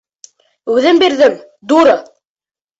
[0.77, 1.37] Үҙем бирҙем,
[1.75, 1.97] дура!